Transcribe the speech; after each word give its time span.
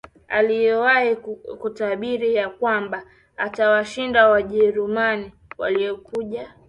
Aliyewahi 0.27 1.15
kutabiri 1.59 2.35
ya 2.35 2.49
kwamba 2.49 3.03
atawashinda 3.37 4.29
Wajerumani 4.29 5.33
waliokuja 5.57 6.53